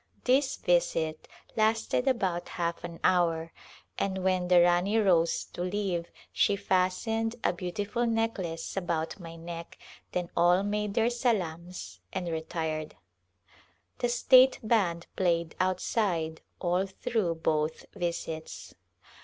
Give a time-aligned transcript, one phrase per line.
[0.23, 3.53] This visit lasted about half an hour,
[3.99, 9.77] and when the Rani rose to leave she fastened a beautiful necklace about my neck,
[10.13, 12.95] then all made their salams and retired.
[13.99, 18.73] The state band played outside all through both visits.